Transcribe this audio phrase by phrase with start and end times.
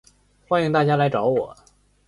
[0.49, 1.55] 欢迎大家来找我